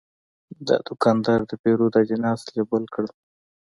دا 0.67 0.75
دوکاندار 0.87 1.39
د 1.49 1.51
پیرود 1.61 1.93
اجناس 2.01 2.41
لیبل 2.55 2.83
کړل. 2.93 3.13